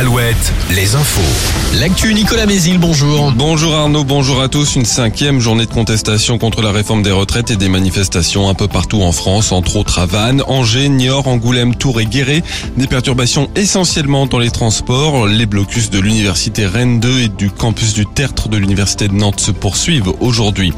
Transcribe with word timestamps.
Alouette, 0.00 0.54
les 0.74 0.94
infos. 0.94 1.20
L'actu 1.78 2.14
Nicolas 2.14 2.46
Mézil, 2.46 2.78
bonjour. 2.78 3.32
Bonjour 3.32 3.74
Arnaud, 3.74 4.02
bonjour 4.02 4.40
à 4.40 4.48
tous. 4.48 4.76
Une 4.76 4.86
cinquième 4.86 5.40
journée 5.40 5.66
de 5.66 5.70
contestation 5.70 6.38
contre 6.38 6.62
la 6.62 6.72
réforme 6.72 7.02
des 7.02 7.10
retraites 7.10 7.50
et 7.50 7.56
des 7.56 7.68
manifestations 7.68 8.48
un 8.48 8.54
peu 8.54 8.66
partout 8.66 9.02
en 9.02 9.12
France, 9.12 9.52
entre 9.52 9.76
autres 9.76 9.98
à 9.98 10.06
Vannes, 10.06 10.42
Angers, 10.46 10.88
Niort, 10.88 11.28
Angoulême, 11.28 11.74
Tours 11.74 12.00
et 12.00 12.06
Guéret. 12.06 12.42
Des 12.78 12.86
perturbations 12.86 13.50
essentiellement 13.56 14.24
dans 14.24 14.38
les 14.38 14.50
transports. 14.50 15.26
Les 15.26 15.44
blocus 15.44 15.90
de 15.90 15.98
l'université 15.98 16.64
Rennes 16.64 16.98
2 16.98 17.20
et 17.20 17.28
du 17.28 17.50
campus 17.50 17.92
du 17.92 18.06
Tertre 18.06 18.48
de 18.48 18.56
l'université 18.56 19.06
de 19.06 19.12
Nantes 19.12 19.40
se 19.40 19.50
poursuivent 19.50 20.14
aujourd'hui. 20.20 20.72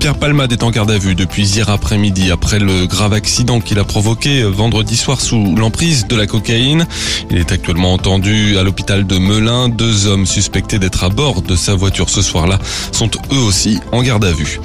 Pierre 0.00 0.16
Palmade 0.16 0.50
est 0.50 0.64
en 0.64 0.72
garde 0.72 0.90
à 0.90 0.98
vue 0.98 1.14
depuis 1.14 1.46
hier 1.46 1.70
après-midi 1.70 2.32
après 2.32 2.58
le 2.58 2.86
grave 2.86 3.12
accident 3.12 3.60
qu'il 3.60 3.78
a 3.78 3.84
provoqué 3.84 4.42
vendredi 4.42 4.96
soir 4.96 5.20
sous 5.20 5.54
l'emprise 5.54 6.08
de 6.08 6.16
la 6.16 6.26
cocaïne. 6.26 6.88
Il 7.30 7.38
est 7.38 7.52
actuellement 7.52 7.92
entendu 7.92 8.58
à 8.58 8.63
l'hôpital 8.64 9.06
de 9.06 9.18
Melun. 9.18 9.68
Deux 9.68 10.06
hommes 10.06 10.26
suspectés 10.26 10.78
d'être 10.78 11.04
à 11.04 11.08
bord 11.08 11.42
de 11.42 11.54
sa 11.54 11.74
voiture 11.74 12.10
ce 12.10 12.22
soir-là 12.22 12.58
sont 12.92 13.10
eux 13.32 13.38
aussi 13.38 13.78
en 13.92 14.02
garde 14.02 14.24
à 14.24 14.32
vue. 14.32 14.60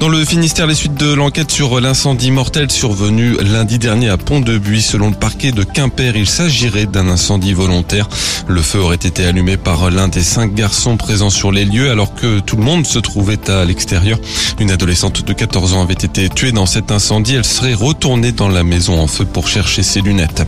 Dans 0.00 0.08
le 0.08 0.24
Finistère, 0.24 0.66
les 0.66 0.74
suites 0.74 0.96
de 0.96 1.12
l'enquête 1.12 1.50
sur 1.50 1.80
l'incendie 1.80 2.30
mortel 2.30 2.70
survenu 2.70 3.36
lundi 3.40 3.78
dernier 3.78 4.08
à 4.08 4.16
Pont-de-Buis, 4.16 4.82
selon 4.82 5.08
le 5.10 5.14
parquet 5.14 5.52
de 5.52 5.62
Quimper, 5.62 6.16
il 6.16 6.28
s'agirait 6.28 6.86
d'un 6.86 7.08
incendie 7.08 7.52
volontaire. 7.52 8.08
Le 8.48 8.60
feu 8.60 8.80
aurait 8.80 8.96
été 8.96 9.24
allumé 9.24 9.56
par 9.56 9.90
l'un 9.90 10.08
des 10.08 10.22
cinq 10.22 10.54
garçons 10.54 10.96
présents 10.96 11.30
sur 11.30 11.52
les 11.52 11.64
lieux 11.64 11.90
alors 11.90 12.14
que 12.14 12.40
tout 12.40 12.56
le 12.56 12.62
monde 12.62 12.86
se 12.86 12.98
trouvait 12.98 13.50
à 13.50 13.64
l'extérieur. 13.64 14.18
Une 14.58 14.70
adolescente 14.70 15.24
de 15.24 15.32
14 15.32 15.74
ans 15.74 15.82
avait 15.82 15.94
été 15.94 16.28
tuée 16.28 16.52
dans 16.52 16.66
cet 16.66 16.90
incendie. 16.90 17.34
Elle 17.36 17.44
serait 17.44 17.74
retournée 17.74 18.32
dans 18.32 18.48
la 18.48 18.64
maison 18.64 19.00
en 19.00 19.06
feu 19.06 19.24
pour 19.24 19.48
chercher 19.48 19.82
ses 19.82 20.00
lunettes. 20.00 20.42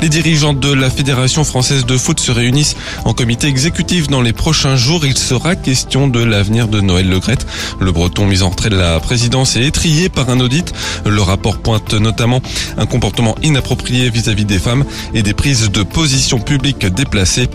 Les 0.00 0.08
dirigeants 0.08 0.54
de 0.54 0.72
la 0.72 0.90
Fédération 0.90 1.44
française 1.44 1.84
de 1.84 1.96
foot 1.96 2.20
se 2.20 2.30
réunissent 2.38 2.76
en 3.04 3.14
comité 3.14 3.48
exécutif 3.48 4.06
dans 4.08 4.22
les 4.22 4.32
prochains 4.32 4.76
jours. 4.76 5.04
Il 5.04 5.18
sera 5.18 5.56
question 5.56 6.06
de 6.06 6.22
l'avenir 6.22 6.68
de 6.68 6.80
Noël 6.80 7.08
Legrette. 7.08 7.46
Le 7.80 7.90
breton 7.90 8.26
mis 8.26 8.42
en 8.42 8.50
retrait 8.50 8.70
de 8.70 8.76
la 8.76 9.00
présidence 9.00 9.56
est 9.56 9.64
étrié 9.64 10.08
par 10.08 10.30
un 10.30 10.38
audit. 10.38 10.72
Le 11.04 11.20
rapport 11.20 11.58
pointe 11.58 11.94
notamment 11.94 12.40
un 12.76 12.86
comportement 12.86 13.34
inapproprié 13.42 14.08
vis-à-vis 14.08 14.44
des 14.44 14.60
femmes 14.60 14.84
et 15.14 15.22
des 15.22 15.34
prises 15.34 15.70
de 15.70 15.82
position 15.82 16.38
publiques 16.38 16.86
déplacées. 16.86 17.48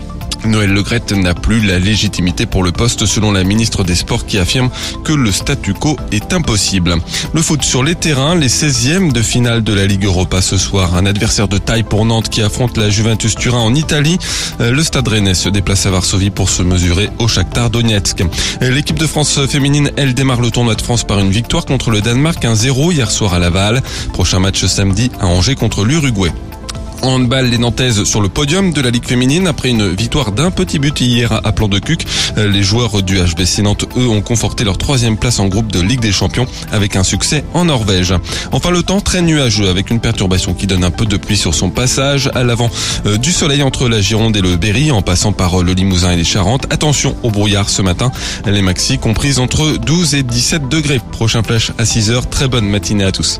Noël 0.46 0.72
Legrette 0.72 1.12
n'a 1.12 1.34
plus 1.34 1.60
la 1.60 1.78
légitimité 1.78 2.46
pour 2.46 2.62
le 2.62 2.72
poste 2.72 3.06
selon 3.06 3.32
la 3.32 3.44
ministre 3.44 3.84
des 3.84 3.94
Sports 3.94 4.26
qui 4.26 4.38
affirme 4.38 4.70
que 5.04 5.12
le 5.12 5.32
statu 5.32 5.74
quo 5.74 5.96
est 6.12 6.32
impossible. 6.32 6.96
Le 7.32 7.42
foot 7.42 7.62
sur 7.62 7.82
les 7.82 7.94
terrains, 7.94 8.34
les 8.34 8.48
16e 8.48 9.12
de 9.12 9.22
finale 9.22 9.62
de 9.62 9.72
la 9.72 9.86
Ligue 9.86 10.04
Europa 10.04 10.42
ce 10.42 10.56
soir. 10.56 10.94
Un 10.94 11.06
adversaire 11.06 11.48
de 11.48 11.58
taille 11.58 11.82
pour 11.82 12.04
Nantes 12.04 12.28
qui 12.28 12.42
affronte 12.42 12.76
la 12.76 12.90
Juventus 12.90 13.34
Turin 13.34 13.58
en 13.58 13.74
Italie. 13.74 14.18
Euh, 14.60 14.70
le 14.70 14.82
Stade 14.82 15.08
Rennais 15.08 15.34
se 15.34 15.48
déplace 15.48 15.86
à 15.86 15.90
Varsovie 15.90 16.30
pour 16.30 16.50
se 16.50 16.62
mesurer 16.62 17.10
au 17.18 17.28
Shakhtar 17.28 17.70
Donetsk. 17.70 18.22
Euh, 18.62 18.70
l'équipe 18.70 18.98
de 18.98 19.06
France 19.06 19.40
féminine, 19.46 19.90
elle 19.96 20.14
démarre 20.14 20.40
le 20.40 20.50
tournoi 20.50 20.74
de 20.74 20.82
France 20.82 21.04
par 21.04 21.18
une 21.18 21.30
victoire 21.30 21.64
contre 21.64 21.90
le 21.90 22.00
Danemark 22.00 22.42
1-0 22.42 22.92
hier 22.92 23.10
soir 23.10 23.34
à 23.34 23.38
Laval. 23.38 23.82
Prochain 24.12 24.40
match 24.40 24.64
samedi 24.66 25.10
à 25.20 25.26
Angers 25.26 25.54
contre 25.54 25.84
l'Uruguay. 25.84 26.32
En 27.04 27.16
handball, 27.16 27.50
les 27.50 27.58
Nantaises 27.58 28.04
sur 28.04 28.22
le 28.22 28.30
podium 28.30 28.72
de 28.72 28.80
la 28.80 28.88
Ligue 28.88 29.04
féminine 29.04 29.46
après 29.46 29.68
une 29.68 29.90
victoire 29.90 30.32
d'un 30.32 30.50
petit 30.50 30.78
but 30.78 30.98
hier 31.02 31.38
à 31.44 31.52
Plan 31.52 31.68
de 31.68 31.78
Cuc. 31.78 32.06
Les 32.38 32.62
joueurs 32.62 33.02
du 33.02 33.18
HBC 33.18 33.60
Nantes, 33.60 33.84
eux, 33.98 34.08
ont 34.08 34.22
conforté 34.22 34.64
leur 34.64 34.78
troisième 34.78 35.18
place 35.18 35.38
en 35.38 35.48
groupe 35.48 35.70
de 35.70 35.82
Ligue 35.82 36.00
des 36.00 36.12
Champions 36.12 36.46
avec 36.72 36.96
un 36.96 37.02
succès 37.02 37.44
en 37.52 37.66
Norvège. 37.66 38.14
Enfin, 38.52 38.70
le 38.70 38.82
temps 38.82 39.02
très 39.02 39.20
nuageux 39.20 39.68
avec 39.68 39.90
une 39.90 40.00
perturbation 40.00 40.54
qui 40.54 40.66
donne 40.66 40.82
un 40.82 40.90
peu 40.90 41.04
de 41.04 41.18
pluie 41.18 41.36
sur 41.36 41.54
son 41.54 41.68
passage 41.68 42.30
à 42.34 42.42
l'avant 42.42 42.70
euh, 43.04 43.18
du 43.18 43.32
soleil 43.32 43.62
entre 43.62 43.86
la 43.86 44.00
Gironde 44.00 44.34
et 44.38 44.40
le 44.40 44.56
Berry 44.56 44.90
en 44.90 45.02
passant 45.02 45.32
par 45.32 45.60
euh, 45.60 45.62
le 45.62 45.74
Limousin 45.74 46.12
et 46.12 46.16
les 46.16 46.24
Charentes. 46.24 46.64
Attention 46.70 47.16
au 47.22 47.30
brouillard 47.30 47.68
ce 47.68 47.82
matin. 47.82 48.12
Les 48.46 48.62
maxi 48.62 48.96
comprises 48.96 49.40
entre 49.40 49.76
12 49.76 50.14
et 50.14 50.22
17 50.22 50.70
degrés. 50.70 51.02
Prochain 51.12 51.42
flash 51.42 51.70
à 51.76 51.84
6 51.84 52.10
heures. 52.10 52.30
Très 52.30 52.48
bonne 52.48 52.66
matinée 52.66 53.04
à 53.04 53.12
tous. 53.12 53.38